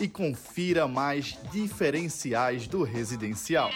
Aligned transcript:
e 0.00 0.08
confira 0.08 0.88
mais 0.88 1.38
diferenciais 1.52 2.66
do 2.66 2.82
residencial. 2.82 3.70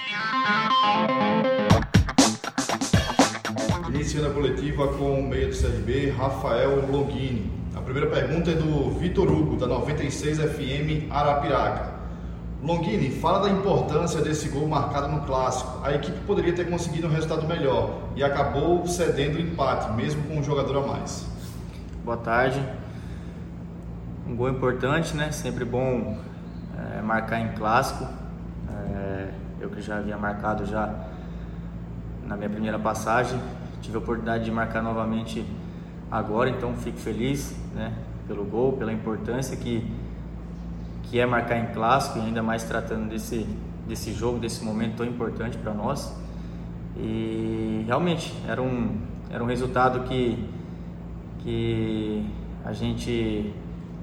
Iniciando 3.88 4.28
a 4.28 4.30
coletiva 4.30 4.88
com 4.88 5.20
o 5.20 5.22
meia 5.22 5.48
do 5.48 5.56
CRB, 5.56 6.10
Rafael 6.10 6.86
Longini. 6.90 7.50
A 7.74 7.80
primeira 7.80 8.08
pergunta 8.08 8.50
é 8.50 8.54
do 8.54 8.90
Vitor 8.98 9.30
Hugo, 9.30 9.56
da 9.56 9.66
96 9.66 10.38
FM 10.38 11.10
Arapiraca. 11.10 11.98
Longini, 12.62 13.10
fala 13.10 13.48
da 13.48 13.50
importância 13.50 14.20
desse 14.20 14.48
gol 14.48 14.66
marcado 14.66 15.08
no 15.08 15.24
clássico. 15.24 15.80
A 15.84 15.94
equipe 15.94 16.18
poderia 16.26 16.52
ter 16.52 16.68
conseguido 16.68 17.06
um 17.06 17.10
resultado 17.10 17.46
melhor 17.46 18.02
e 18.16 18.24
acabou 18.24 18.84
cedendo 18.86 19.38
o 19.38 19.40
empate, 19.40 19.92
mesmo 19.92 20.22
com 20.24 20.38
um 20.38 20.42
jogador 20.42 20.78
a 20.78 20.86
mais. 20.86 21.24
Boa 22.04 22.16
tarde. 22.16 22.60
Um 24.28 24.36
gol 24.36 24.50
importante, 24.50 25.16
né? 25.16 25.32
Sempre 25.32 25.64
bom 25.64 26.18
é, 26.76 27.00
marcar 27.00 27.40
em 27.40 27.54
clássico. 27.54 28.06
É, 28.70 29.30
eu 29.58 29.70
que 29.70 29.80
já 29.80 29.96
havia 29.96 30.18
marcado 30.18 30.66
já 30.66 30.94
na 32.26 32.36
minha 32.36 32.50
primeira 32.50 32.78
passagem, 32.78 33.40
tive 33.80 33.96
a 33.96 34.00
oportunidade 34.00 34.44
de 34.44 34.50
marcar 34.50 34.82
novamente 34.82 35.46
agora, 36.10 36.50
então 36.50 36.74
fico 36.74 36.98
feliz, 36.98 37.56
né? 37.74 37.94
Pelo 38.26 38.44
gol, 38.44 38.74
pela 38.74 38.92
importância 38.92 39.56
que 39.56 39.90
que 41.04 41.18
é 41.18 41.24
marcar 41.24 41.56
em 41.58 41.72
clássico, 41.72 42.18
e 42.18 42.22
ainda 42.22 42.42
mais 42.42 42.64
tratando 42.64 43.08
desse, 43.08 43.46
desse 43.86 44.12
jogo, 44.12 44.38
desse 44.38 44.62
momento 44.62 44.96
tão 44.96 45.06
importante 45.06 45.56
para 45.56 45.72
nós. 45.72 46.14
E 46.96 47.82
realmente 47.86 48.34
era 48.46 48.60
um, 48.60 48.94
era 49.30 49.42
um 49.42 49.46
resultado 49.46 50.00
que, 50.00 50.46
que 51.38 52.26
a, 52.62 52.74
gente, 52.74 53.54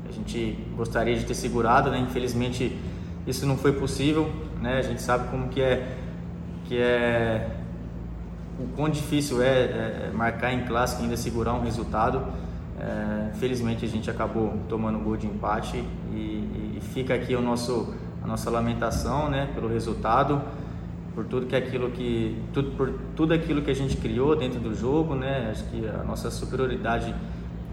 a 0.08 0.11
gente 0.11 0.58
gostaria 0.75 1.16
de 1.17 1.25
ter 1.25 1.34
segurado, 1.34 1.89
né? 1.89 2.00
infelizmente 2.00 2.78
isso 3.25 3.45
não 3.45 3.58
foi 3.58 3.73
possível, 3.73 4.31
né? 4.61 4.78
a 4.78 4.81
gente 4.81 5.02
sabe 5.02 5.30
como 5.30 5.50
que 5.50 5.61
é, 5.61 5.98
que 6.66 6.78
é 6.78 7.50
o 8.59 8.67
quão 8.76 8.89
difícil 8.89 9.42
é, 9.42 9.48
é 9.48 10.11
marcar 10.14 10.53
em 10.53 10.66
clássico 10.66 11.02
e 11.02 11.06
ainda 11.06 11.17
segurar 11.17 11.53
um 11.53 11.61
resultado. 11.61 12.22
É, 12.80 13.33
felizmente 13.36 13.86
a 13.86 13.88
gente 13.88 14.09
acabou 14.09 14.53
tomando 14.67 15.00
gol 15.00 15.16
de 15.17 15.26
empate 15.26 15.78
e, 16.11 16.78
e, 16.78 16.80
fica 16.94 17.14
aqui 17.14 17.36
o 17.36 17.42
nosso, 17.42 17.94
a 18.23 18.28
nossa 18.28 18.50
lamentação 18.50 19.30
né, 19.30 19.50
pelo 19.56 19.67
resultado, 19.67 20.42
por 21.14 21.26
tudo 21.26 21.45
que 21.45 21.56
aquilo 21.56 21.89
que 21.92 22.38
tudo, 22.53 22.72
por 22.72 22.94
tudo 23.16 23.33
aquilo 23.33 23.61
que 23.61 23.72
a 23.72 23.73
gente 23.73 23.95
criou 23.95 24.36
dentro 24.36 24.59
do 24.59 24.76
jogo, 24.76 25.16
né? 25.16 25.48
Acho 25.50 25.64
que 25.66 25.88
a 25.88 26.03
nossa 26.03 26.30
superioridade 26.30 27.16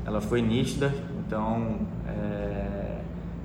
ela 0.06 0.20
foi 0.20 0.40
nítida, 0.40 0.94
então 1.26 1.78
é, 2.06 2.98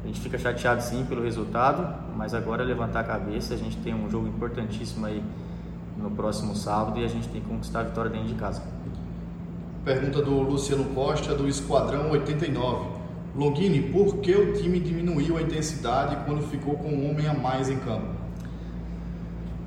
a 0.04 0.08
gente 0.08 0.20
fica 0.20 0.38
chateado 0.38 0.82
sim 0.82 1.06
pelo 1.06 1.24
resultado, 1.24 1.88
mas 2.16 2.34
agora 2.34 2.64
é 2.64 2.66
levantar 2.66 3.02
a 3.02 3.04
cabeça, 3.04 3.54
a 3.54 3.58
gente 3.58 3.78
tem 3.78 3.94
um 3.94 4.10
jogo 4.10 4.28
importantíssimo 4.28 5.06
aí 5.06 5.24
no 5.98 6.12
próximo 6.12 6.56
sábado 6.56 7.00
e 7.00 7.04
a 7.04 7.08
gente 7.08 7.28
tem 7.30 7.42
que 7.42 7.48
conquistar 7.48 7.82
a 7.82 7.84
vitória 7.84 8.10
dentro 8.10 8.28
de 8.28 8.36
casa. 8.36 8.62
Pergunta 9.84 10.22
do 10.22 10.42
Luciano 10.42 10.86
Costa, 10.94 11.34
do 11.34 11.48
Esquadrão 11.48 12.12
89. 12.12 12.98
Longini, 13.36 13.82
por 13.82 14.18
que 14.18 14.36
o 14.36 14.54
time 14.54 14.80
diminuiu 14.80 15.38
a 15.38 15.42
intensidade 15.42 16.18
quando 16.26 16.42
ficou 16.50 16.76
com 16.76 16.90
um 16.90 17.10
homem 17.10 17.28
a 17.28 17.34
mais 17.34 17.70
em 17.70 17.78
campo? 17.78 18.08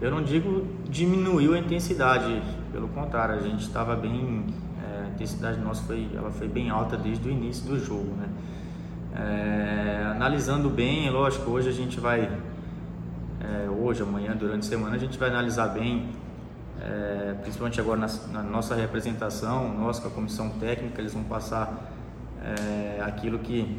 Eu 0.01 0.11
não 0.11 0.23
digo 0.23 0.67
diminuiu 0.89 1.55
a 1.55 1.59
intensidade, 1.59 2.43
pelo 2.73 2.89
contrário, 2.89 3.35
a 3.35 3.41
gente 3.41 3.63
estava 3.63 3.97
bem, 3.97 4.47
é, 4.83 5.05
a 5.05 5.09
intensidade 5.09 5.61
nossa 5.61 5.83
foi, 5.83 6.09
ela 6.15 6.31
foi 6.31 6.49
bem 6.49 6.71
alta 6.71 6.97
desde 6.97 7.29
o 7.29 7.31
início 7.31 7.67
do 7.67 7.79
jogo, 7.79 8.15
né? 8.17 8.29
É, 9.15 10.07
analisando 10.13 10.71
bem, 10.71 11.11
lógico, 11.11 11.51
hoje 11.51 11.69
a 11.69 11.73
gente 11.73 11.99
vai, 11.99 12.31
é, 13.41 13.69
hoje, 13.69 14.03
amanhã, 14.03 14.37
durante 14.37 14.67
a 14.67 14.69
semana, 14.69 14.95
a 14.97 14.99
gente 14.99 15.19
vai 15.19 15.29
analisar 15.29 15.69
bem 15.69 16.09
é, 16.81 17.35
principalmente 17.43 17.79
agora 17.79 18.01
na, 18.01 18.09
na, 18.33 18.43
nossa 18.43 18.75
representação, 18.75 19.77
nós 19.77 19.99
com 19.99 20.09
a 20.09 20.11
comissão 20.11 20.49
técnica, 20.51 21.01
eles 21.01 21.13
vão 21.13 21.23
passar 21.25 21.93
é, 22.43 23.03
aquilo 23.03 23.39
que, 23.39 23.79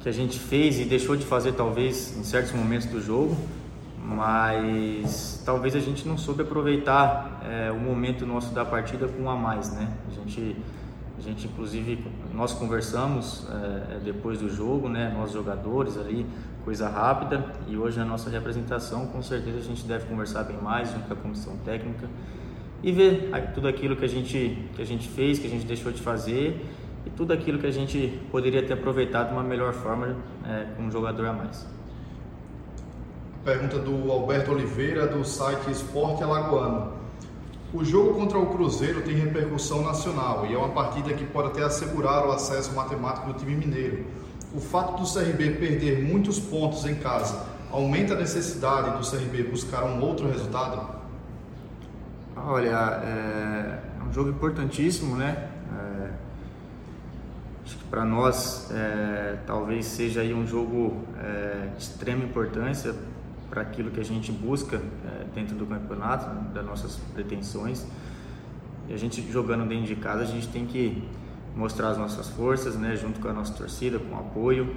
que 0.00 0.08
a 0.08 0.12
gente 0.12 0.38
fez 0.38 0.78
e 0.78 0.84
deixou 0.84 1.16
de 1.16 1.24
fazer 1.24 1.52
talvez 1.52 2.16
em 2.16 2.22
certos 2.22 2.52
momentos 2.52 2.86
do 2.88 3.00
jogo, 3.00 3.36
mas 4.06 5.42
talvez 5.44 5.74
a 5.74 5.80
gente 5.80 6.06
não 6.06 6.16
soube 6.16 6.42
aproveitar 6.42 7.40
é, 7.44 7.72
o 7.72 7.80
momento 7.80 8.24
nosso 8.24 8.54
da 8.54 8.64
partida 8.64 9.08
com 9.08 9.22
um 9.22 9.30
a 9.30 9.34
mais, 9.34 9.74
né? 9.74 9.92
A 10.08 10.14
gente, 10.14 10.56
a 11.18 11.20
gente 11.20 11.48
inclusive, 11.48 12.06
nós 12.32 12.52
conversamos 12.52 13.48
é, 13.50 13.98
depois 14.04 14.38
do 14.38 14.48
jogo, 14.48 14.88
né? 14.88 15.12
Nós 15.12 15.32
jogadores 15.32 15.98
ali, 15.98 16.24
coisa 16.64 16.88
rápida, 16.88 17.44
e 17.66 17.76
hoje 17.76 17.98
na 17.98 18.04
nossa 18.04 18.30
representação, 18.30 19.06
com 19.06 19.20
certeza 19.20 19.58
a 19.58 19.62
gente 19.62 19.84
deve 19.84 20.06
conversar 20.06 20.44
bem 20.44 20.56
mais 20.62 20.92
junto 20.92 21.08
com 21.08 21.12
a 21.12 21.16
comissão 21.16 21.56
técnica 21.64 22.08
e 22.84 22.92
ver 22.92 23.30
tudo 23.54 23.66
aquilo 23.66 23.96
que 23.96 24.04
a 24.04 24.08
gente, 24.08 24.68
que 24.76 24.82
a 24.82 24.86
gente 24.86 25.08
fez, 25.08 25.40
que 25.40 25.48
a 25.48 25.50
gente 25.50 25.66
deixou 25.66 25.90
de 25.90 26.00
fazer 26.00 26.64
e 27.04 27.10
tudo 27.10 27.32
aquilo 27.32 27.58
que 27.58 27.66
a 27.66 27.72
gente 27.72 28.20
poderia 28.30 28.62
ter 28.62 28.74
aproveitado 28.74 29.28
de 29.28 29.32
uma 29.32 29.42
melhor 29.42 29.72
forma 29.72 30.14
é, 30.44 30.66
com 30.76 30.84
um 30.84 30.90
jogador 30.92 31.26
a 31.26 31.32
mais. 31.32 31.66
Pergunta 33.46 33.78
do 33.78 34.10
Alberto 34.10 34.50
Oliveira, 34.50 35.06
do 35.06 35.24
site 35.24 35.70
Esporte 35.70 36.20
Alagoano. 36.20 36.94
O 37.72 37.84
jogo 37.84 38.14
contra 38.14 38.36
o 38.36 38.46
Cruzeiro 38.46 39.02
tem 39.02 39.14
repercussão 39.14 39.84
nacional 39.84 40.44
e 40.46 40.54
é 40.54 40.58
uma 40.58 40.70
partida 40.70 41.14
que 41.14 41.24
pode 41.24 41.50
até 41.50 41.62
assegurar 41.62 42.26
o 42.26 42.32
acesso 42.32 42.74
matemático 42.74 43.32
do 43.32 43.34
time 43.38 43.54
mineiro. 43.54 44.04
O 44.52 44.58
fato 44.58 45.00
do 45.00 45.08
CRB 45.08 45.50
perder 45.60 46.02
muitos 46.02 46.40
pontos 46.40 46.84
em 46.86 46.96
casa 46.96 47.46
aumenta 47.70 48.14
a 48.14 48.16
necessidade 48.16 48.98
do 48.98 49.08
CRB 49.08 49.44
buscar 49.44 49.84
um 49.84 50.00
outro 50.00 50.26
resultado? 50.26 50.84
Olha, 52.36 53.00
é, 53.04 53.78
é 54.00 54.08
um 54.08 54.12
jogo 54.12 54.30
importantíssimo, 54.30 55.14
né? 55.14 55.50
Acho 57.64 57.78
que 57.78 57.84
para 57.84 58.04
nós 58.04 58.72
é, 58.72 59.38
talvez 59.46 59.86
seja 59.86 60.22
aí 60.22 60.34
um 60.34 60.44
jogo 60.44 60.96
é, 61.20 61.68
de 61.76 61.82
extrema 61.82 62.24
importância 62.24 62.92
para 63.48 63.62
aquilo 63.62 63.90
que 63.90 64.00
a 64.00 64.04
gente 64.04 64.32
busca 64.32 64.76
é, 64.76 65.24
dentro 65.34 65.54
do 65.54 65.66
campeonato, 65.66 66.28
né, 66.28 66.50
das 66.54 66.64
nossas 66.64 66.96
pretensões. 67.14 67.86
E 68.88 68.94
a 68.94 68.96
gente 68.96 69.20
jogando 69.30 69.66
dentro 69.68 69.86
de 69.86 69.96
casa, 69.96 70.22
a 70.22 70.26
gente 70.26 70.48
tem 70.48 70.66
que 70.66 71.02
mostrar 71.54 71.88
as 71.88 71.98
nossas 71.98 72.28
forças, 72.28 72.76
né, 72.76 72.96
junto 72.96 73.20
com 73.20 73.28
a 73.28 73.32
nossa 73.32 73.52
torcida, 73.52 73.98
com 73.98 74.16
apoio. 74.16 74.74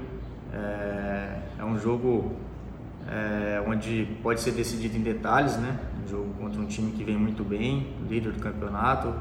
É, 0.52 1.42
é 1.60 1.64
um 1.64 1.78
jogo 1.78 2.36
é, 3.08 3.64
onde 3.68 4.08
pode 4.22 4.40
ser 4.42 4.52
decidido 4.52 4.98
em 4.98 5.02
detalhes, 5.02 5.58
né? 5.58 5.78
Um 6.04 6.08
jogo 6.08 6.34
contra 6.40 6.62
um 6.62 6.66
time 6.66 6.92
que 6.92 7.04
vem 7.04 7.18
muito 7.18 7.44
bem, 7.44 7.96
líder 8.08 8.32
do 8.32 8.40
campeonato, 8.40 9.14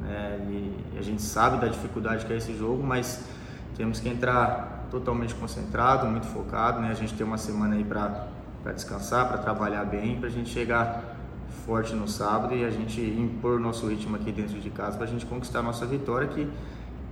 né? 0.00 0.38
E 0.48 0.98
a 0.98 1.02
gente 1.02 1.22
sabe 1.22 1.58
da 1.58 1.68
dificuldade 1.68 2.26
que 2.26 2.32
é 2.32 2.36
esse 2.36 2.56
jogo, 2.56 2.82
mas 2.82 3.24
temos 3.76 4.00
que 4.00 4.08
entrar 4.08 4.88
totalmente 4.90 5.34
concentrado, 5.34 6.06
muito 6.06 6.26
focado, 6.26 6.80
né? 6.80 6.90
A 6.90 6.94
gente 6.94 7.14
tem 7.14 7.24
uma 7.24 7.38
semana 7.38 7.76
aí 7.76 7.84
para 7.84 8.26
descansar, 8.72 9.28
para 9.28 9.38
trabalhar 9.38 9.84
bem, 9.84 10.16
para 10.18 10.28
a 10.28 10.30
gente 10.30 10.50
chegar 10.50 11.16
forte 11.66 11.94
no 11.94 12.08
sábado 12.08 12.54
e 12.54 12.64
a 12.64 12.70
gente 12.70 13.00
impor 13.00 13.60
nosso 13.60 13.86
ritmo 13.86 14.16
aqui 14.16 14.32
dentro 14.32 14.58
de 14.58 14.70
casa 14.70 14.96
para 14.96 15.06
a 15.06 15.08
gente 15.08 15.26
conquistar 15.26 15.60
a 15.60 15.62
nossa 15.62 15.86
vitória, 15.86 16.28
que 16.28 16.48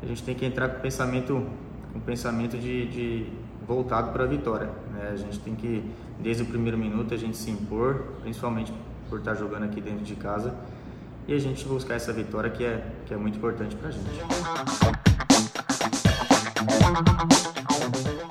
a 0.02 0.06
gente 0.06 0.22
tem 0.22 0.34
que 0.34 0.44
entrar 0.44 0.68
com 0.68 0.80
pensamento, 0.80 1.46
com 1.92 2.00
pensamento 2.00 2.56
de, 2.56 2.88
de 2.88 3.26
voltado 3.66 4.12
para 4.12 4.24
a 4.24 4.26
vitória. 4.26 4.68
Né? 4.92 5.10
A 5.12 5.16
gente 5.16 5.38
tem 5.40 5.54
que, 5.54 5.84
desde 6.18 6.42
o 6.42 6.46
primeiro 6.46 6.78
minuto, 6.78 7.14
a 7.14 7.16
gente 7.16 7.36
se 7.36 7.50
impor, 7.50 8.04
principalmente 8.22 8.72
por 9.08 9.18
estar 9.18 9.34
jogando 9.34 9.64
aqui 9.64 9.80
dentro 9.80 10.04
de 10.04 10.14
casa 10.14 10.54
e 11.26 11.34
a 11.34 11.38
gente 11.38 11.66
buscar 11.66 11.94
essa 11.94 12.12
vitória 12.12 12.50
que 12.50 12.64
é, 12.64 12.84
que 13.06 13.12
é 13.12 13.16
muito 13.16 13.36
importante 13.36 13.76
para 13.76 13.88
a 13.88 13.92
gente. 13.92 14.08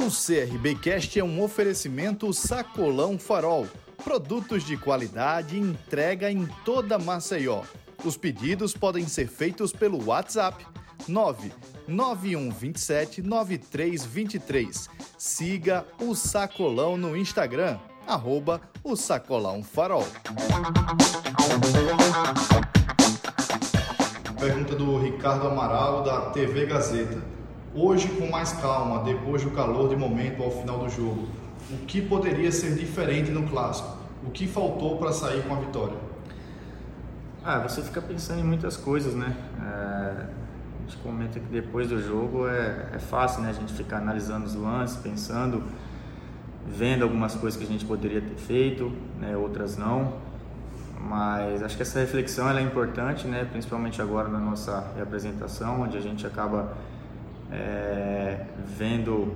O 0.08 0.10
CRBcast 0.10 1.20
é 1.20 1.24
um 1.24 1.44
oferecimento 1.44 2.32
Sacolão 2.32 3.20
Farol. 3.20 3.68
Produtos 4.02 4.64
de 4.64 4.78
qualidade 4.78 5.60
entrega 5.60 6.32
em 6.32 6.48
toda 6.64 6.98
Maceió. 6.98 7.64
Os 8.06 8.16
pedidos 8.16 8.74
podem 8.74 9.06
ser 9.06 9.28
feitos 9.28 9.74
pelo 9.74 10.02
WhatsApp 10.06 10.66
9 11.10 11.52
9127 11.90 13.22
9323. 13.22 14.90
Siga 15.18 15.86
o 16.00 16.16
Sacolão 16.16 16.96
no 16.96 17.18
Instagram, 17.18 17.78
arroba 18.08 18.62
o 18.86 18.96
Sacolão 18.96 19.62
Farol. 19.62 20.08
Pergunta 24.40 24.74
do 24.74 25.00
Ricardo 25.00 25.50
Amaral, 25.50 26.02
da 26.02 26.30
TV 26.30 26.66
Gazeta. 26.66 27.37
Hoje, 27.80 28.08
com 28.10 28.28
mais 28.28 28.54
calma, 28.54 29.04
depois 29.04 29.44
do 29.44 29.52
calor 29.52 29.88
de 29.88 29.96
momento 29.96 30.42
ao 30.42 30.50
final 30.50 30.80
do 30.80 30.90
jogo, 30.90 31.28
o 31.70 31.78
que 31.86 32.02
poderia 32.02 32.52
ser 32.52 32.74
diferente 32.74 33.30
no 33.30 33.48
clássico? 33.48 33.96
O 34.26 34.32
que 34.32 34.48
faltou 34.48 34.98
para 34.98 35.12
sair 35.12 35.44
com 35.44 35.54
a 35.54 35.60
vitória? 35.60 35.96
Ah, 37.44 37.60
você 37.60 37.84
fica 37.84 38.02
pensando 38.02 38.40
em 38.40 38.44
muitas 38.44 38.76
coisas, 38.76 39.14
né? 39.14 39.38
É, 39.64 40.26
gente 40.88 40.98
comenta 41.04 41.40
que 41.40 41.46
depois 41.48 41.90
do 41.90 42.02
jogo 42.02 42.48
é, 42.48 42.88
é 42.94 43.00
fácil, 43.00 43.42
né? 43.42 43.50
A 43.50 43.54
gente 43.54 43.74
ficar 43.74 43.98
analisando 43.98 44.46
os 44.46 44.56
lances, 44.56 44.98
pensando, 44.98 45.62
vendo 46.66 47.04
algumas 47.04 47.36
coisas 47.36 47.60
que 47.60 47.66
a 47.66 47.70
gente 47.70 47.86
poderia 47.86 48.22
ter 48.22 48.38
feito, 48.38 48.92
né? 49.20 49.36
outras 49.36 49.78
não. 49.78 50.14
Mas 51.00 51.62
acho 51.62 51.76
que 51.76 51.84
essa 51.84 52.00
reflexão 52.00 52.50
é 52.50 52.62
importante, 52.62 53.28
né? 53.28 53.46
Principalmente 53.52 54.02
agora 54.02 54.30
na 54.30 54.40
nossa 54.40 54.92
representação, 54.98 55.82
onde 55.82 55.98
a 55.98 56.02
gente 56.02 56.26
acaba 56.26 56.74
é, 57.52 58.46
vendo 58.78 59.36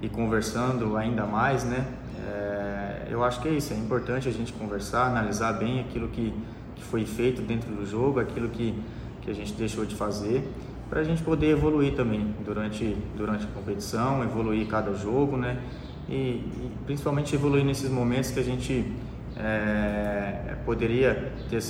e 0.00 0.08
conversando 0.08 0.96
ainda 0.96 1.26
mais, 1.26 1.64
né? 1.64 1.86
É, 2.26 3.08
eu 3.10 3.24
acho 3.24 3.40
que 3.40 3.48
é 3.48 3.52
isso, 3.52 3.72
é 3.72 3.76
importante 3.76 4.28
a 4.28 4.32
gente 4.32 4.52
conversar, 4.52 5.06
analisar 5.06 5.52
bem 5.54 5.80
aquilo 5.80 6.08
que 6.08 6.32
que 6.78 6.84
foi 6.84 7.04
feito 7.04 7.42
dentro 7.42 7.70
do 7.70 7.84
jogo, 7.84 8.20
aquilo 8.20 8.48
que, 8.48 8.74
que 9.20 9.30
a 9.30 9.34
gente 9.34 9.52
deixou 9.54 9.84
de 9.84 9.94
fazer, 9.94 10.48
para 10.88 11.00
a 11.00 11.04
gente 11.04 11.22
poder 11.22 11.48
evoluir 11.48 11.94
também 11.94 12.34
durante, 12.44 12.96
durante 13.16 13.44
a 13.44 13.48
competição, 13.48 14.22
evoluir 14.22 14.66
cada 14.66 14.94
jogo, 14.94 15.36
né? 15.36 15.60
E, 16.08 16.14
e 16.14 16.72
principalmente 16.86 17.34
evoluir 17.34 17.64
nesses 17.64 17.90
momentos 17.90 18.30
que 18.30 18.40
a 18.40 18.42
gente 18.42 18.90
é, 19.36 20.56
poderia 20.64 21.32
ter, 21.50 21.60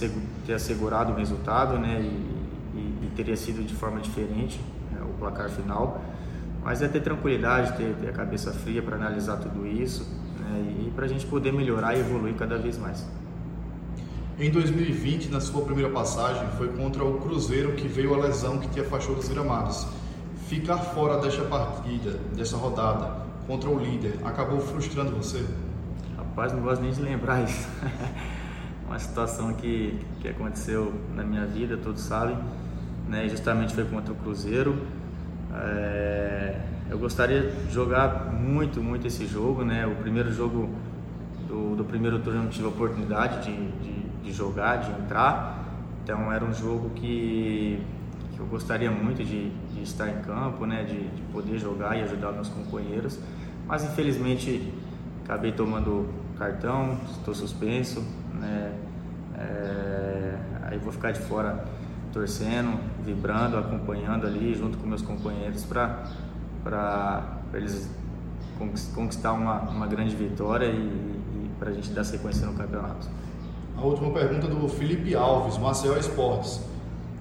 ter 0.47 0.53
assegurado 0.53 1.13
o 1.13 1.17
resultado, 1.17 1.79
né? 1.79 2.01
E, 2.01 2.79
e, 2.79 3.07
e 3.07 3.11
teria 3.17 3.37
sido 3.37 3.67
de 3.67 3.75
forma 3.75 4.01
diferente 4.01 4.61
placar 5.19 5.49
final. 5.51 6.01
Mas 6.63 6.83
é 6.83 6.89
ter 6.89 7.01
tranquilidade, 7.01 7.77
ter, 7.77 7.95
ter 7.95 8.09
a 8.09 8.13
cabeça 8.13 8.53
fria 8.53 8.83
para 8.83 8.97
analisar 8.97 9.37
tudo 9.37 9.67
isso 9.67 10.07
né? 10.41 10.87
e 10.87 10.91
para 10.91 11.05
a 11.05 11.09
gente 11.09 11.27
poder 11.27 11.53
melhorar 11.53 11.97
e 11.97 12.01
evoluir 12.01 12.35
cada 12.35 12.59
vez 12.59 12.79
mais. 12.79 13.07
Em 14.41 14.51
2020, 14.51 15.31
na 15.31 15.41
sua 15.41 15.63
primeira 15.63 15.91
passagem, 15.91 16.47
foi 16.57 16.69
contra 16.69 17.05
o 17.05 17.19
Cruzeiro 17.19 17.73
que 17.73 17.89
veio 17.89 18.15
a 18.15 18.19
lesão 18.19 18.59
que 18.59 18.69
te 18.69 18.79
afastou 18.79 19.17
dos 19.17 19.29
gramados. 19.29 19.85
Ficar 20.47 20.79
fora 20.79 21.19
desta 21.19 21.43
partida, 21.43 22.13
dessa 22.37 22.57
rodada, 22.57 23.27
contra 23.49 23.69
o 23.69 23.77
líder, 23.77 24.15
acabou 24.25 24.61
frustrando 24.61 25.11
você? 25.11 25.45
Rapaz, 26.17 26.53
não 26.53 26.61
gosto 26.61 26.83
nem 26.83 26.93
de 26.93 27.03
lembrar 27.03 27.43
isso. 27.49 27.69
Uma 28.87 28.99
situação 29.01 29.53
que, 29.55 29.99
que 30.21 30.29
aconteceu 30.29 30.95
na 31.17 31.25
minha 31.25 31.45
vida, 31.45 31.77
todos 31.77 32.03
sabem, 32.03 32.39
né? 33.09 33.29
justamente 33.29 33.75
foi 33.75 33.87
contra 33.87 34.13
o 34.13 34.17
Cruzeiro. 34.17 34.79
É... 35.59 36.61
Eu 36.91 36.99
gostaria 36.99 37.43
de 37.43 37.73
jogar 37.73 38.33
muito, 38.33 38.83
muito 38.83 39.07
esse 39.07 39.27
jogo, 39.27 39.63
né? 39.63 39.87
O 39.87 39.97
primeiro 39.97 40.33
jogo 40.33 40.71
do, 41.47 41.77
do 41.77 41.85
primeiro 41.85 42.19
turno 42.21 42.41
eu 42.41 42.43
não 42.45 42.51
tive 42.51 42.65
a 42.65 42.69
oportunidade 42.69 43.45
de, 43.45 43.55
de 43.83 43.99
de 44.29 44.33
jogar, 44.33 44.77
de 44.77 44.91
entrar. 44.91 45.65
Então 46.05 46.33
era 46.33 46.45
um 46.45 46.53
jogo 46.53 46.91
que, 46.91 47.83
que 48.33 48.39
eu 48.39 48.47
gostaria 48.47 48.91
muito 48.91 49.25
de, 49.25 49.51
de 49.51 49.83
estar 49.83 50.09
em 50.09 50.21
campo, 50.23 50.67
né, 50.67 50.85
de, 50.85 51.09
de, 51.09 51.23
poder 51.33 51.59
jogar 51.59 51.97
e 51.97 52.03
ajudar 52.03 52.33
meus 52.33 52.49
companheiros. 52.49 53.19
Mas 53.67 53.85
infelizmente 53.85 54.73
acabei 55.25 55.53
tomando 55.53 56.09
cartão, 56.39 56.99
estou 57.11 57.35
suspenso, 57.35 58.01
né, 58.35 58.73
é, 59.37 60.39
aí 60.63 60.79
vou 60.79 60.93
ficar 60.93 61.13
de 61.13 61.21
fora 61.21 61.65
torcendo, 62.19 62.81
vibrando, 63.05 63.57
acompanhando 63.57 64.27
ali 64.27 64.53
junto 64.53 64.77
com 64.77 64.87
meus 64.87 65.03
companheiros 65.03 65.65
para 65.65 67.39
eles 67.55 67.89
conquistar 68.93 69.33
uma, 69.33 69.61
uma 69.61 69.87
grande 69.87 70.17
vitória 70.17 70.67
e, 70.67 70.77
e 70.77 71.51
para 71.61 71.71
a 71.71 71.73
gente 71.73 71.91
dar 71.91 72.03
sequência 72.03 72.45
no 72.45 72.55
campeonato. 72.55 73.07
A 73.77 73.83
última 73.83 74.11
pergunta 74.11 74.49
do 74.49 74.69
Felipe 74.69 75.15
Alves, 75.15 75.57
Maceió 75.59 75.97
Esportes. 75.97 76.61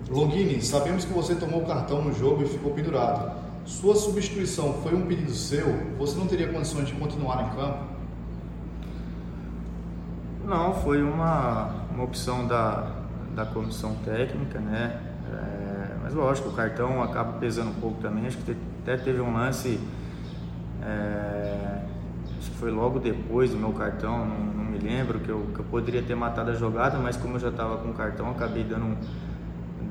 Longini, 0.09 0.61
sabemos 0.63 1.05
que 1.05 1.13
você 1.13 1.35
tomou 1.35 1.63
cartão 1.65 2.01
no 2.01 2.11
jogo 2.11 2.41
e 2.41 2.47
ficou 2.47 2.71
pendurado. 2.71 3.31
Sua 3.65 3.95
substituição 3.95 4.73
foi 4.81 4.95
um 4.95 5.05
pedido 5.05 5.31
seu? 5.31 5.67
Você 5.99 6.17
não 6.17 6.25
teria 6.25 6.51
condições 6.51 6.87
de 6.87 6.93
continuar 6.93 7.43
em 7.43 7.55
campo? 7.55 7.83
Não, 10.43 10.73
foi 10.75 11.03
uma, 11.03 11.85
uma 11.93 12.03
opção 12.05 12.47
da, 12.47 12.97
da 13.37 13.45
comissão 13.45 13.93
técnica, 14.03 14.59
né? 14.59 14.99
É, 15.31 15.95
mas 16.01 16.13
lógico, 16.15 16.49
o 16.49 16.53
cartão 16.53 17.03
acaba 17.03 17.33
pesando 17.33 17.69
um 17.69 17.75
pouco 17.75 18.01
também. 18.01 18.25
Acho 18.25 18.37
que 18.39 18.57
até 18.81 18.97
teve 18.97 19.21
um 19.21 19.31
lance. 19.31 19.79
É, 20.81 21.83
acho 22.39 22.49
que 22.49 22.57
foi 22.57 22.71
logo 22.71 22.99
depois 22.99 23.51
do 23.51 23.57
meu 23.57 23.71
cartão, 23.73 24.25
não, 24.25 24.39
não 24.39 24.63
me 24.63 24.79
lembro, 24.79 25.19
que 25.19 25.29
eu, 25.29 25.45
que 25.53 25.59
eu 25.59 25.65
poderia 25.65 26.01
ter 26.01 26.15
matado 26.15 26.49
a 26.49 26.53
jogada, 26.55 26.97
mas 26.97 27.15
como 27.15 27.35
eu 27.35 27.39
já 27.39 27.49
estava 27.49 27.77
com 27.77 27.89
o 27.89 27.93
cartão, 27.93 28.31
acabei 28.31 28.63
dando 28.63 28.85
um, 28.85 28.95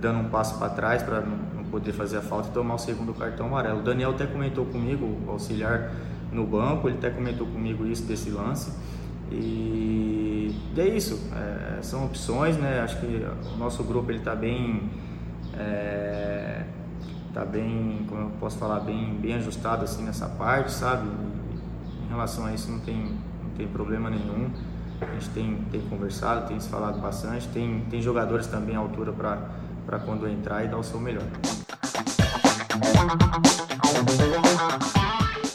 dando 0.01 0.21
um 0.21 0.29
passo 0.29 0.59
para 0.59 0.71
trás 0.71 1.03
para 1.03 1.21
não, 1.21 1.37
não, 1.55 1.65
poder 1.65 1.93
fazer 1.93 2.17
a 2.17 2.23
falta 2.23 2.49
e 2.49 2.53
tomar 2.53 2.75
o 2.75 2.79
segundo 2.79 3.15
cartão 3.15 3.47
amarelo. 3.47 3.79
O 3.79 3.83
Daniel 3.83 4.11
até 4.11 4.27
comentou 4.27 4.65
comigo, 4.67 5.07
o 5.25 5.31
auxiliar 5.31 5.93
no 6.33 6.45
banco, 6.45 6.89
ele 6.89 6.99
até 6.99 7.11
comentou 7.11 7.47
comigo 7.47 7.87
isso 7.87 8.03
desse 8.05 8.31
lance. 8.31 8.73
E, 9.31 10.55
e 10.75 10.81
é 10.81 10.89
isso, 10.89 11.31
é, 11.35 11.83
são 11.83 12.05
opções, 12.07 12.57
né? 12.57 12.81
Acho 12.81 12.99
que 13.01 13.27
o 13.55 13.57
nosso 13.57 13.83
grupo 13.85 14.11
ele 14.11 14.19
está 14.19 14.35
bem. 14.35 14.91
É, 15.59 16.65
tá 17.33 17.45
bem, 17.45 18.05
como 18.09 18.23
eu 18.23 18.31
posso 18.41 18.59
falar, 18.59 18.81
bem, 18.81 19.15
bem 19.21 19.35
ajustado 19.35 19.85
assim 19.85 20.03
nessa 20.03 20.27
parte, 20.27 20.73
sabe? 20.73 21.07
em 22.07 22.09
relação 22.09 22.47
a 22.47 22.55
isso 22.55 22.71
não 22.71 22.79
tem, 22.79 22.97
não 23.43 23.51
tem 23.57 23.67
problema 23.67 24.09
nenhum. 24.09 24.51
A 25.01 25.13
gente 25.15 25.29
tem, 25.31 25.57
tem 25.71 25.81
conversado, 25.83 26.49
tem 26.49 26.59
se 26.59 26.69
falado 26.69 27.01
bastante, 27.01 27.47
tem, 27.49 27.85
tem 27.91 28.01
jogadores 28.01 28.47
também 28.47 28.77
à 28.77 28.79
altura 28.79 29.13
para 29.13 29.99
quando 29.99 30.27
entrar 30.29 30.65
e 30.65 30.69
dar 30.69 30.79
o 30.79 30.85
seu 30.85 30.99
melhor. 30.99 31.25